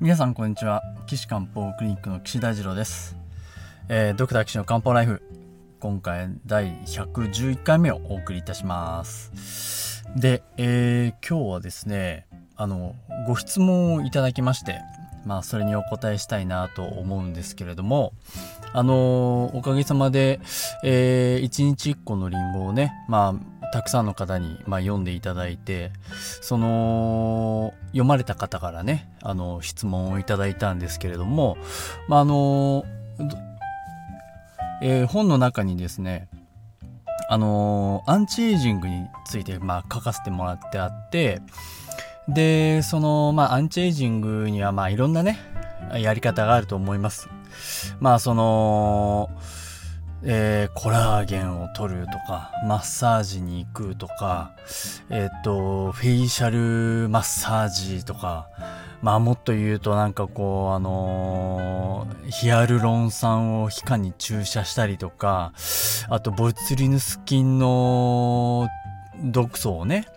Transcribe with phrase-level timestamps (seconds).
[0.00, 0.84] 皆さんこんにちは。
[1.08, 3.16] 岸漢方クリニックの岸大二郎です、
[3.88, 5.22] えー、ドクター岸の漢方ライフ。
[5.80, 10.04] 今回第111回目をお送りいたします。
[10.14, 12.94] で、えー、今日はですねあの
[13.26, 14.78] ご質問をいただきまして
[15.26, 18.12] まあそれにお答えしたいなと思うんですけれども
[18.72, 20.38] あのおかげさまで、
[20.84, 25.92] えー、1日1個のリンゴをねまあたくさんの方に、まあ、読んでいただいて
[26.40, 31.56] その読まれた方からねあの質問をいただいたんですけれども、
[32.08, 32.84] まあの
[34.82, 36.28] えー、本の中にですね
[37.30, 41.42] あのアンチエイジングについて、まあ、書かせてもらってあって
[42.26, 45.38] でその、まあ、アンチエイジングには、まあ、いろんなね
[45.94, 47.28] やり方があると思います。
[48.00, 49.30] まあその
[50.24, 54.52] えー、コラーゲンを取るとか、マッサージに行くとか、
[55.10, 56.50] えっ、と、フェイシャ
[57.02, 58.48] ルマッサージとか、
[59.00, 65.52] まあもっと言うとなんかこう、あのー、ヒアルロン酸を皮下に注射したりとか、
[66.08, 68.68] あとボツリヌス菌の
[69.22, 70.08] 毒素をね、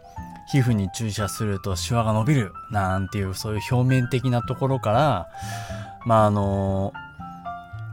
[0.51, 5.29] 皮膚に注射するとシワが伸びるなんていうそういう表面的なところから、
[6.05, 7.10] まああのー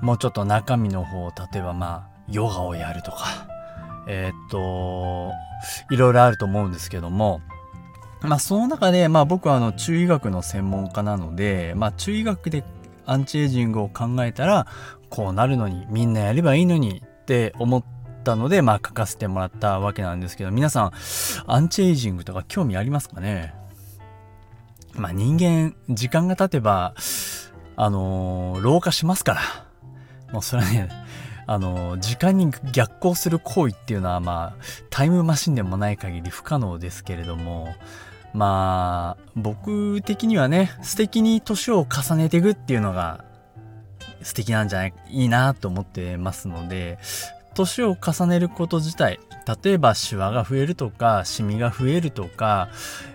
[0.02, 3.46] もうちょっと中身の方例えばまあヨガをやるとか。
[4.10, 5.32] えー、っと
[5.90, 7.40] いろいろあると思うんですけども。
[8.22, 12.64] まあその中でまあ僕はあの中医学の専門家なのでまあ中医学で
[13.06, 14.66] アンチエイジングを考えたら
[15.08, 17.84] こうなるのにみんなやればいいのにって思っ
[18.24, 20.92] たのでまあ書かせてもらったわけなんですけど皆さん
[21.46, 23.54] アンチエイジングとか興味ありますかね？
[24.94, 26.94] まあ人間時間が経てば
[27.76, 29.67] あのー、老化しますから。
[30.32, 30.88] もうそれはね、
[31.46, 37.74] あの、時間に逆行する行為っていうのは、まあ、タイムマシンでもない限り不可能ですけれども、
[38.34, 43.24] まあ、僕的にはね、素敵に年を重ねていくっていうのが
[44.22, 46.98] 素敵なんじゃない、いいなと思ってますので、
[47.54, 49.18] 年を重ねること自体、
[49.62, 52.68] 例えばシワが増えるとか、シミが増えるとか、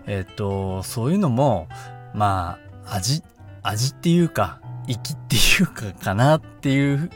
[0.08, 1.68] えっと、そういうのも、
[2.16, 2.58] ま
[2.88, 3.22] あ、味、
[3.62, 7.10] 味っていうか、粋っていうかかなっていう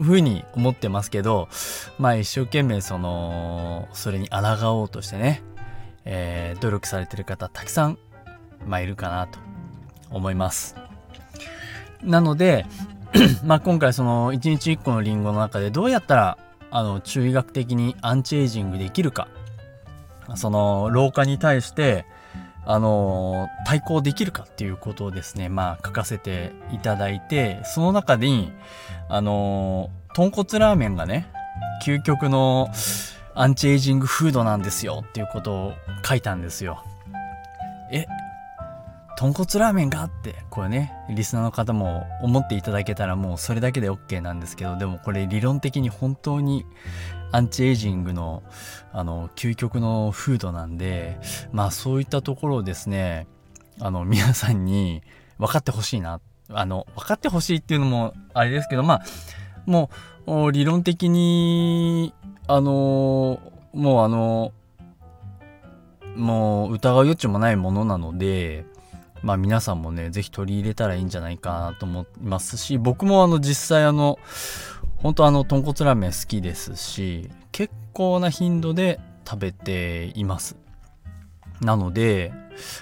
[0.00, 1.48] ふうに思ってますけど
[1.98, 5.42] まあ一生懸命そのそれに抗おうとしてね、
[6.04, 7.98] えー、努力されてる方たくさん、
[8.66, 9.38] まあ、いるかなと
[10.10, 10.76] 思います。
[12.02, 12.64] なので
[13.44, 16.38] まあ今回その1日1個のリンゴの中でどうやったら
[16.70, 19.28] あの中医学的にアンチエイジングできるか。
[20.36, 22.04] その老化に対して
[22.70, 28.52] あの対抗できるかっていうことをですね、まあ書かせていただいて、その中に、
[29.08, 31.26] あの豚骨ラーメンがね、
[31.82, 32.68] 究極の
[33.34, 35.72] アンチエイジングフードなんですよっていうことを
[36.06, 36.84] 書いたんですよ。
[37.90, 38.04] え
[39.18, 46.64] 豚骨ラーメンがって、これね、リスナーの方も思っていただけたらもうそれだけで OK なんですけど、でもこれ理論的に本当に
[47.32, 48.44] アンチエイジングの、
[48.92, 51.18] あの、究極のフードなんで、
[51.50, 53.26] まあそういったところをですね、
[53.80, 55.02] あの、皆さんに
[55.38, 56.20] 分かってほしいな。
[56.50, 59.02] あの、分かってほしいっていうのもあれですけど、まあ、
[59.66, 59.90] も
[60.28, 62.14] う、理論的に、
[62.46, 63.40] あの、
[63.72, 64.52] もうあの、
[66.14, 68.64] もう疑う余地もないものなので、
[69.22, 74.18] まあ皆さんもね、ぜひ取り入れたらいいんじゃないかなと思いますし、僕もあの実際あの、
[74.98, 80.56] 本当あの豚骨ラーメン好きですし結構な頻度で食べています。
[81.60, 82.32] なので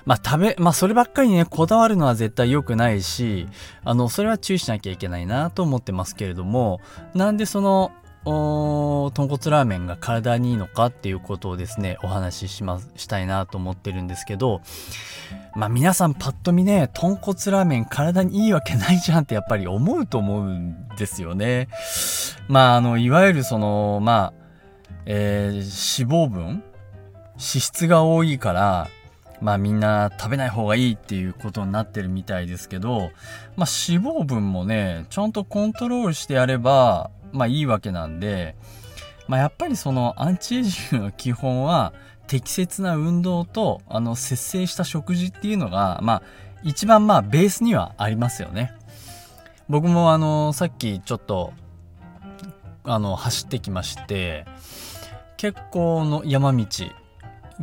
[0.05, 3.47] まあ食べまあそればっかりねこだわるのは絶対良くないし
[3.85, 6.81] あのそれは注意しなきゃいけないなと思ってますけれども
[7.15, 7.93] なんでその
[8.27, 14.63] 豚骨ラーメンが体にいいのかっていうことをですねお話ししますしたいなと思ってるんですけど
[15.55, 21.69] まあ皆さんパッと見ね豚骨ラーメン体にいいわけないじゃんってやっぱり思うと思うんですよね。
[22.49, 24.45] まああのいわゆるそのまあ、
[25.05, 26.65] えー、脂肪分
[27.35, 28.89] 脂質が多いから
[29.41, 33.11] まあみんな食べない方がいいっていうことになってるみたいですけど、
[33.57, 38.57] まあ脂肪分もね、ちゃんとコントロールしてやれば、まあいいわけなんで、
[39.29, 41.93] まあやっぱりそのアンチエイジングの基本は
[42.27, 46.23] 適切な運動とあの節制した食事っていうのが、まあ
[46.63, 48.73] 一番まあベースにはありますよね。
[49.69, 51.53] 僕もあのさっきちょっと
[52.85, 54.47] あの走ってきまして
[55.37, 56.67] 結構の山道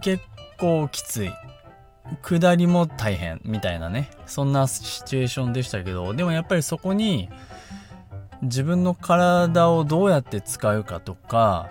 [0.02, 0.24] 結
[0.60, 1.32] 構きつい
[2.22, 7.30] 下りも大変みたいなねそんなシチュエーションでしたけどでもやっぱりそこに
[8.44, 11.70] 自分の体をどうやって使うかとか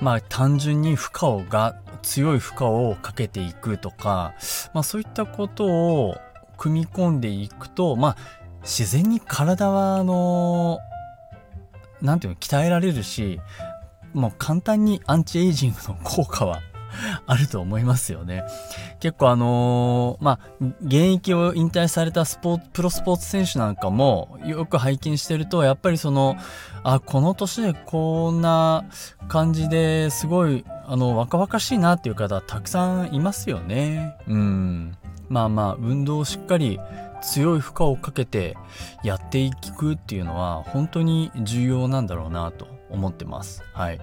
[0.00, 4.34] まあ単純に負荷をが強い負荷をかけていくとか、
[4.72, 6.16] まあ、そういったことを
[6.56, 8.16] 組み込んでいくとまあ
[8.62, 10.78] 自然に体はあの
[12.02, 13.40] 何ていうの鍛えられるし
[14.12, 16.60] もう簡単にアンチエイジングの効果は
[17.26, 18.44] あると思いますよね。
[19.00, 20.38] 結構あのー、まあ、
[20.82, 26.36] 現役を引退されたスポーツ、プロスポーツ選手なんかもよく拝見してると、やっぱりその、
[26.82, 28.84] あ、この年でこんな
[29.28, 34.16] 感じですごい、あの、若々しいなっていう方たくさんいますよね。
[34.26, 34.96] うん。
[35.28, 36.80] まあまあ、運動をしっかり
[37.22, 38.56] 強い負荷をかけて
[39.04, 43.62] やっていくっていうのは本当に重要なんだろうなと思ってます。
[43.72, 44.00] はい。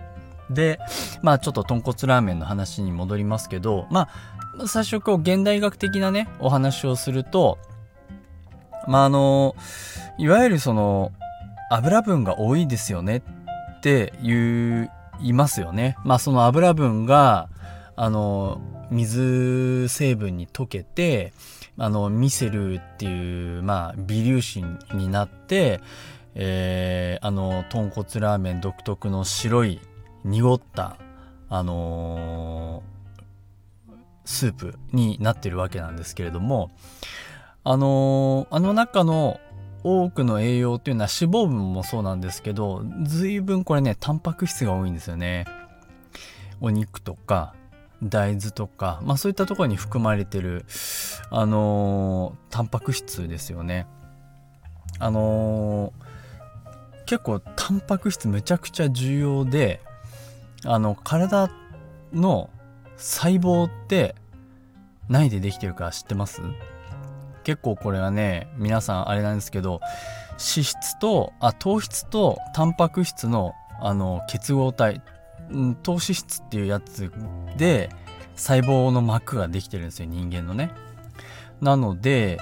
[0.50, 0.80] で、
[1.22, 4.10] まあちょっと豚骨ラーメンの話に戻りますけど、ま
[4.60, 7.58] あ最初こう現代学的なね、お話をすると、
[8.88, 9.56] まああの、
[10.18, 11.12] いわゆるその
[11.70, 13.24] 油分が多いですよね
[13.78, 14.90] って言
[15.22, 15.98] いますよね。
[16.04, 17.50] まあその油分が、
[17.96, 21.34] あの、水成分に溶けて、
[21.78, 24.64] あの、ミセルっていう、まあ微粒子
[24.94, 25.82] になって、
[26.36, 29.82] えー、あの、豚骨ラーメン独特の白い
[30.24, 30.98] 濁った、
[31.50, 33.94] あのー、
[34.26, 36.72] スープになってるわけなんですけれども、
[37.64, 39.40] あのー、あの中の
[39.84, 45.46] 多くの栄養っていうのは脂肪分もそうなんですけど、随分これね、タンパク質が多いんですよね。
[46.60, 47.54] お肉とか、
[48.04, 50.66] 大豆とか、まあそういったところに含まれてる、
[51.30, 53.88] あのー、タンパク質ですよね。
[55.00, 59.82] あのー、結構タンパク質めちゃくちゃ重要で、
[60.68, 61.50] あの、体
[62.14, 62.50] の
[62.98, 64.16] 細胞って
[65.10, 66.42] 何でできてるか知ってます？
[67.44, 69.80] 結構これはね、皆さんあれなんですけど、
[70.32, 75.02] 脂質と、あ、糖質とタンパク質の、あの、結合体、
[75.82, 77.12] 糖脂質っていうやつ
[77.58, 77.90] で、
[78.36, 80.72] 細胞の膜ができてるんですよ、人間のね。
[81.62, 82.40] なので、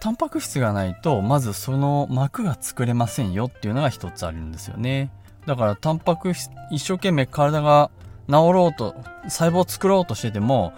[0.00, 5.10] タンパク質がないと、まずその膜が作れませんよっていうのが一つあるんですよね。
[5.48, 7.90] だからタンパク質一生懸命体が
[8.26, 10.74] 治ろうと細胞を作ろうとしてても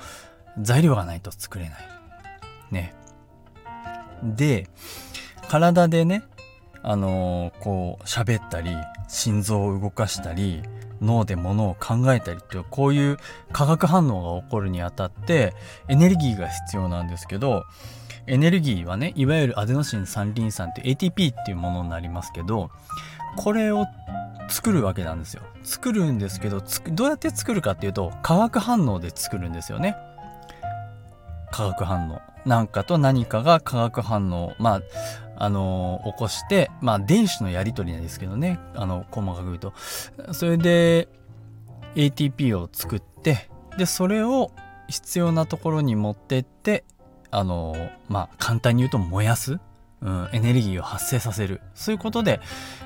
[0.63, 1.79] 材料がないと作れない。
[2.71, 2.95] ね。
[4.23, 4.69] で
[5.49, 6.23] 体でね
[6.85, 8.71] あのー、こう喋ったり
[9.09, 10.63] 心臓を動かしたり
[11.01, 13.17] 脳で物を考えたりっていうこういう
[13.51, 15.53] 化学反応が起こるにあたって
[15.89, 17.65] エネルギーが必要なんですけど
[18.29, 22.71] エネルギーはねいわゆるアデノシン三リン酸って ATP っていうものになりますけど
[23.37, 23.87] これを
[24.49, 25.43] 作るわけなんですよ。
[25.63, 26.63] 作るんですけど、
[26.93, 29.97] どうやって作るかっていうと、化学反応で作るんですよね。
[31.51, 32.21] 化学反応。
[32.47, 34.83] なんかと何かが化学反応、まあ、
[35.37, 39.73] あのー、起こして、まあ、電子のやり取りなんですけどね、あの、細かく言うと。
[40.33, 41.09] それで、
[41.95, 44.53] ATP を作って、で、それを
[44.89, 46.85] 必要なところに持ってって、
[47.31, 49.59] あのー、まあ、簡単に言うと燃やす。
[50.03, 51.61] うん、エネルギーを発生させる。
[51.75, 52.41] そういうことで、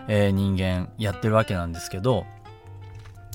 [0.09, 2.27] えー、人間やってるわけなんですけど、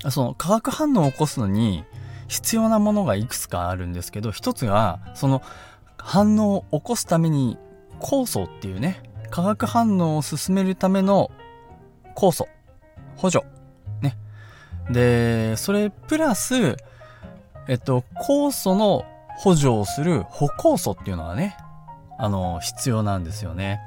[0.10, 1.84] その化学反応を起こすのに
[2.28, 5.42] 必要なものがいくつかあるんですけど、一つが、その
[5.98, 7.58] 反応を起こすために
[8.00, 11.32] 酵素っていうね、化学反応を進めるための
[12.16, 12.48] 酵素、
[13.18, 13.46] 補助。
[14.02, 14.18] ね。
[14.90, 16.78] で、それプラス、
[17.68, 19.06] えっと、酵素の
[19.38, 21.58] 補助をする補酵素っていうのがね、
[22.20, 23.80] あの、必要なんですよね。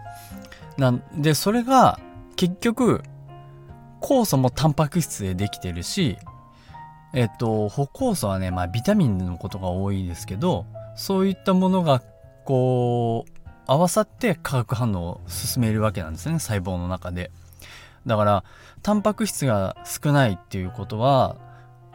[0.78, 2.00] なんで、それが
[2.36, 3.02] 結局、
[4.00, 6.18] 酵素もタンパク質でできてるし、
[7.14, 12.02] えっと、補酵素はね、まあビタミンのことが多いですけど、そういったものが
[12.44, 13.30] こう、
[13.66, 17.30] 合わさって化学反応を進めるわけなんですね、細胞の中で。
[18.06, 18.44] だから、
[18.82, 21.36] タンパク質が少ないっていうことは、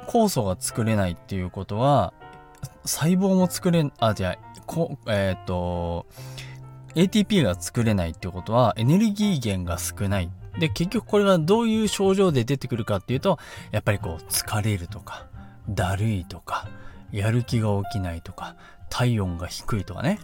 [0.07, 2.13] 酵素が作れないっていうことは、
[2.85, 6.05] 細胞も作れん、あ、じゃあ、こえっ、ー、と
[6.93, 10.29] ATP が作れないってことはエネルギー源が少ない。
[10.59, 13.37] で結局これがどういう症状で出てくるかっていうと
[13.71, 15.27] やっぱりこう疲れるとか
[15.69, 16.67] だるいとか
[17.11, 18.55] やる気が起きないとか
[18.89, 20.19] 体温が低いとかね。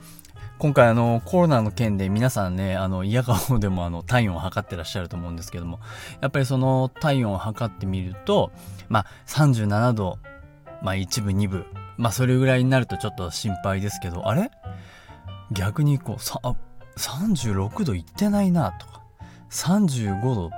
[0.59, 5.79] 今回あのコロナの件で皆さんねあの嫌顔でもあの体温を測ってらっしゃると思うんですけども
[6.21, 8.51] やっぱりその体温を測ってみると
[8.87, 10.19] まあ37度
[10.81, 11.65] まあ一部二部
[11.97, 14.51] まあそれぐらいになるとちょっと心配ですけど、あれ？
[15.51, 16.39] 逆にこう、さ、
[16.97, 19.03] 36度いってないなとか、
[19.51, 20.51] 35度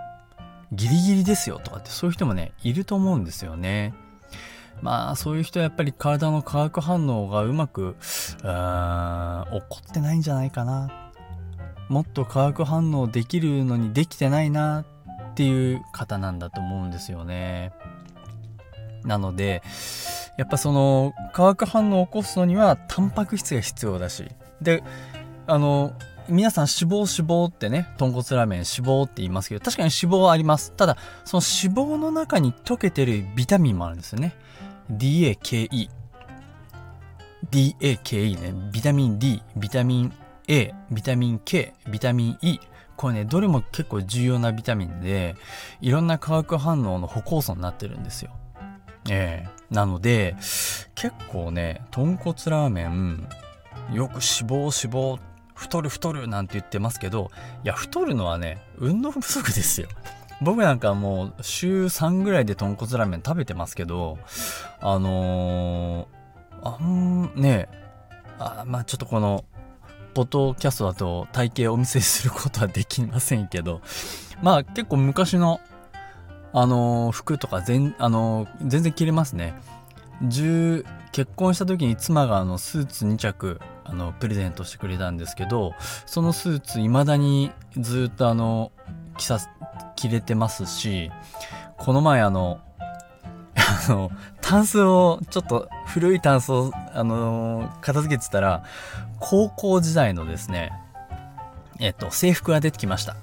[0.72, 3.94] ギリギリですよとかってそういう人もね、いると思うんですよね。
[4.82, 11.12] まあそういう人はやっぱり体の化学反応がうまく、起こってないんじゃないかな。
[11.88, 14.82] もっと化学反応できるのにできてないな
[15.32, 17.74] っていう方なんだと思うんですよね。
[19.04, 19.62] なので、
[20.38, 24.26] やっぱその化学反応を起こすのにはタンパク質が必要だし。
[24.62, 24.84] で
[25.48, 25.94] あの
[26.28, 30.72] 皆さん脂肪脂肪ってね豚骨ラーメン脂肪って言いますけど確かに脂肪はあります。
[30.72, 34.36] ただその脂肪の中に溶けてるビタミンもあるんですよね。
[34.92, 35.90] DAKE
[37.52, 38.72] DAKE ね。
[38.72, 40.14] ビタミン D ビタミン
[40.48, 42.60] A ビタミン K ビタミン E
[42.96, 45.36] これねどれも結構重要なビタミンで
[45.82, 48.32] いろんな化学反応の歩行素になってるんですよ。
[49.10, 50.36] ええ、なので
[50.94, 53.28] 結構ね豚骨ラーメン
[53.92, 55.20] よく脂肪脂肪
[55.54, 57.32] 太る太るなんて言ってますけど
[57.64, 59.88] いや太るのはね運動不足ですよ。
[60.42, 64.18] 僕なんかもう週3ぐらいで豚骨ラーメン食べてますけど
[64.82, 67.70] あのー、あんね
[68.38, 69.46] あまあちょっとこの
[70.14, 73.82] ポッドキャストだと体型をお見せすることはできませんけど
[74.42, 75.62] まあ結構昔の
[76.58, 79.54] あのー、服とか全,、あのー、全然着れますね。
[80.24, 85.74] 10結婚した時に妻があのスーツ2着あのプレゼントしてくれたんですけど
[86.06, 88.72] そのスーツ未だにずっとあの
[89.18, 89.40] 着さ
[89.96, 91.12] 着れてますし
[91.78, 92.60] この前あの
[93.56, 98.64] あのタンスをちょっと古いタンスをあの片付けてたら
[99.20, 100.72] 高校時代のですね
[101.80, 103.16] えっと制服が出てきました。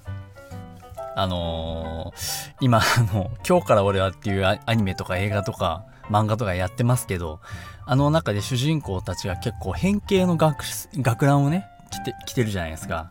[1.15, 7.41] あのー、今あの「今日から俺は」っていうアニメとか映画とか漫画とかやってますけど
[7.85, 10.65] あの中で主人公たちが結構変形の学
[10.97, 13.11] 学ランをね着て着てるじゃないですか。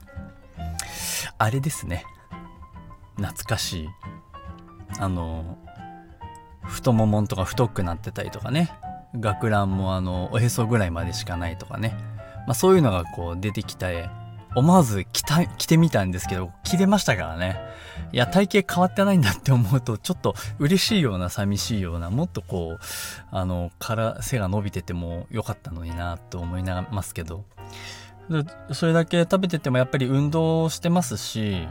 [1.38, 2.06] あれですね。
[3.16, 3.90] 懐かしい。
[5.00, 5.58] あの
[6.64, 8.72] 太ももんとか太くなってたりとかね。
[9.20, 11.98] 学ランもあのおへそぐらいまでしかないとかね、
[12.48, 13.92] まあ、そういうのがこう出てきた
[14.56, 17.60] 思わず着た着てみたんですけど着れましたからね。
[18.14, 22.80] いや体型変わってないんだって思うとちょっと嬉しいような寂しいようなもっとこう
[23.32, 27.46] あのから背が伸びててもよかったのになと思いながらますけど。
[28.72, 31.68] それだけ食べててもやっぱり運動してますし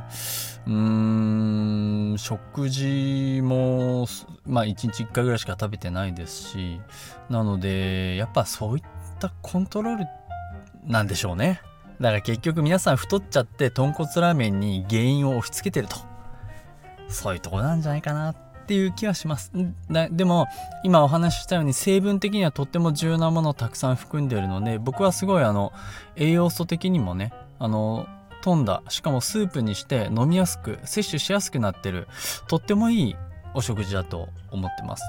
[0.66, 4.06] うーん食事も
[4.44, 6.80] まあ1日1回ぐらいしか食べてないですし
[7.30, 8.84] なのでやっぱそういっ
[9.18, 10.04] たコントロール
[10.84, 11.62] なんでしょうね。
[12.00, 15.96] だから結局皆さん太っちゃって豚骨ラーメンに原因を押し付けてると。
[17.08, 19.52] そういうとこなんじゃないかなっていう気はします。
[20.10, 20.46] でも
[20.84, 25.72] 今お話ししたように成分的にはとっても重要なものをたくさん含んでるので僕はすごいあの
[26.16, 28.06] 栄養素的にもねあの
[28.42, 32.06] 飛んだしかもスープにして飲みやすく摂取しやすくなってる
[32.46, 33.16] とってもいい
[33.54, 35.02] お食事だと思ってます。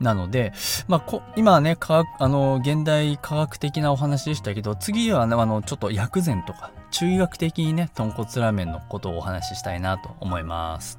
[0.00, 0.52] なので、
[0.88, 10.98] まあ、今はね科学あの現代科学的なお話でしたけど次はねあのちょっと薬膳とか中医学的にね豚骨ラーメンのことをお話ししたいなと思います。